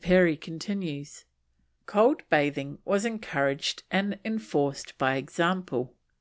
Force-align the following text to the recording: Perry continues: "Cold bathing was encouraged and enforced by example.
Perry 0.00 0.36
continues: 0.36 1.24
"Cold 1.86 2.22
bathing 2.30 2.78
was 2.84 3.04
encouraged 3.04 3.82
and 3.90 4.20
enforced 4.24 4.96
by 4.96 5.16
example. 5.16 5.92